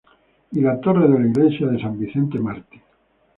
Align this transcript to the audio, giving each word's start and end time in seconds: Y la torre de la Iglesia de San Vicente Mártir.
Y 0.53 0.61
la 0.61 0.79
torre 0.81 1.07
de 1.07 1.19
la 1.19 1.27
Iglesia 1.27 1.67
de 1.67 1.79
San 1.79 1.99
Vicente 1.99 2.39
Mártir. 2.39 2.81